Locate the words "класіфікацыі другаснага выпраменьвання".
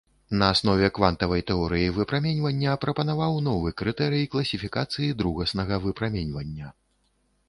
4.33-6.71